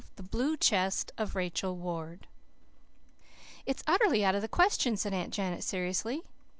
[0.15, 2.25] THE BLUE CHEST OF RACHEL WARD
[3.67, 6.23] "It's utterly out of the question," said Aunt Janet seriously.